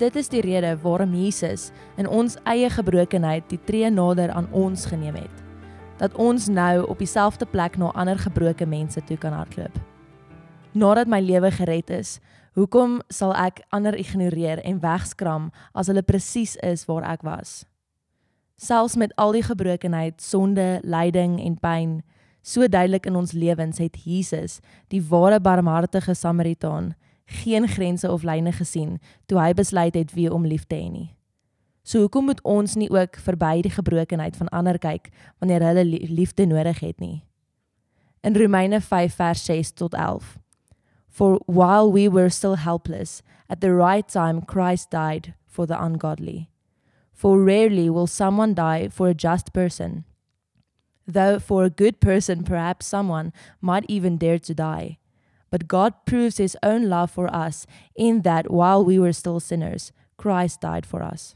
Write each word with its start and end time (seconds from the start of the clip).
dit 0.00 0.16
is 0.16 0.30
die 0.32 0.40
rede 0.40 0.72
waarom 0.80 1.12
Jesus 1.14 1.70
in 2.00 2.08
ons 2.08 2.38
eie 2.48 2.70
gebrokenheid 2.72 3.44
die 3.52 3.60
tree 3.68 3.90
nader 3.92 4.32
aan 4.32 4.48
ons 4.56 4.86
geneem 4.88 5.18
het. 5.20 5.42
Dat 6.00 6.14
ons 6.16 6.48
nou 6.48 6.86
op 6.88 6.98
dieselfde 6.98 7.44
plek 7.46 7.76
na 7.76 7.92
ander 7.92 8.18
gebroke 8.18 8.66
mense 8.66 9.02
toe 9.04 9.18
kan 9.20 9.36
hardloop. 9.36 9.76
Nadat 10.72 11.10
my 11.10 11.20
lewe 11.20 11.50
gered 11.52 11.90
is, 11.92 12.18
hoekom 12.56 13.00
sal 13.12 13.34
ek 13.36 13.60
ander 13.74 13.96
ignoreer 13.98 14.62
en 14.64 14.80
wegskram 14.80 15.50
as 15.74 15.90
hulle 15.92 16.02
presies 16.06 16.56
is 16.64 16.86
waar 16.88 17.04
ek 17.04 17.26
was? 17.26 17.64
Selfs 18.60 18.96
met 18.96 19.12
al 19.20 19.36
die 19.36 19.44
gebrokenheid, 19.44 20.20
sonde, 20.20 20.80
lyding 20.84 21.38
en 21.44 21.56
pyn, 21.60 21.92
so 22.40 22.68
duidelik 22.68 23.06
in 23.08 23.16
ons 23.20 23.32
lewens 23.36 23.80
het 23.80 23.96
Jesus, 24.04 24.60
die 24.88 25.02
ware 25.04 25.40
barmhartige 25.40 26.14
Samaritaan, 26.14 26.94
geen 27.30 27.68
grense 27.68 28.10
of 28.10 28.22
lyne 28.22 28.52
gesien 28.52 28.98
toe 29.26 29.38
hy 29.40 29.52
besluit 29.54 29.94
het 29.94 30.12
wie 30.14 30.28
om 30.32 30.46
lief 30.46 30.66
te 30.66 30.76
hê 30.76 30.90
nie. 30.90 31.08
So 31.82 32.04
hoekom 32.04 32.28
moet 32.28 32.42
ons 32.42 32.76
nie 32.76 32.90
ook 32.90 33.16
verby 33.16 33.62
die 33.64 33.72
gebrokenheid 33.72 34.36
van 34.36 34.48
ander 34.48 34.78
kyk 34.78 35.08
wanneer 35.38 35.64
hulle 35.64 35.84
liefde 35.88 36.46
nodig 36.46 36.80
het 36.84 37.00
nie? 37.00 37.24
In 38.22 38.36
Romeine 38.36 38.80
5 38.80 39.14
vers 39.14 39.44
6 39.44 39.72
tot 39.80 39.94
11. 39.94 40.38
For 41.08 41.40
while 41.46 41.90
we 41.90 42.08
were 42.08 42.30
still 42.30 42.56
helpless, 42.56 43.22
at 43.48 43.60
the 43.60 43.74
right 43.74 44.06
time 44.06 44.42
Christ 44.42 44.90
died 44.90 45.34
for 45.46 45.66
the 45.66 45.84
ungodly. 45.84 46.50
For 47.12 47.42
rarely 47.42 47.90
will 47.90 48.06
someone 48.06 48.54
die 48.54 48.88
for 48.88 49.08
a 49.08 49.14
just 49.14 49.52
person. 49.52 50.04
Though 51.06 51.38
for 51.38 51.64
a 51.64 51.70
good 51.70 52.00
person, 52.00 52.44
perhaps 52.44 52.86
someone 52.86 53.32
might 53.60 53.84
even 53.88 54.16
dare 54.16 54.38
to 54.38 54.54
die. 54.54 54.98
But 55.50 55.68
God 55.68 55.94
proves 56.06 56.38
his 56.38 56.56
own 56.62 56.88
love 56.88 57.10
for 57.10 57.32
us 57.34 57.66
in 57.96 58.22
that 58.22 58.50
while 58.50 58.84
we 58.84 58.98
were 58.98 59.12
still 59.12 59.40
sinners, 59.40 59.92
Christ 60.16 60.60
died 60.60 60.86
for 60.86 61.02
us. 61.02 61.34